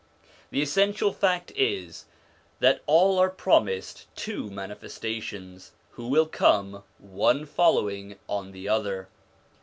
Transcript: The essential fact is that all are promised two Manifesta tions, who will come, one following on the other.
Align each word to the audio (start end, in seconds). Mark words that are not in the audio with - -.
The 0.49 0.63
essential 0.63 1.13
fact 1.13 1.51
is 1.55 2.05
that 2.59 2.81
all 2.87 3.19
are 3.19 3.29
promised 3.29 4.07
two 4.15 4.49
Manifesta 4.49 5.21
tions, 5.21 5.73
who 5.91 6.07
will 6.07 6.25
come, 6.25 6.81
one 6.97 7.45
following 7.45 8.17
on 8.27 8.51
the 8.51 8.67
other. 8.67 9.09